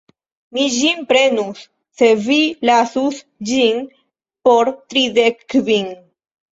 Mi 0.57 0.63
ĝin 0.75 1.03
prenus 1.11 1.61
se 2.01 2.09
vi 2.29 2.39
lasus 2.71 3.23
ĝin 3.53 3.87
por 4.49 4.75
tridek 4.91 5.51
kvin. 5.55 5.97